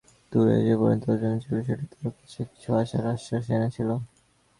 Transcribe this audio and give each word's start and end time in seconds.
দূরের 0.31 0.59
যে 0.67 0.73
পরিণতি 0.79 1.07
অজানা 1.13 1.37
ছিল 1.43 1.55
সেইটি 1.67 1.85
তাঁর 1.93 2.11
কাছে 2.17 2.39
কিছু 2.49 2.69
আশার 2.79 3.05
আশ্বাস 3.13 3.45
এনেছিল। 3.55 3.89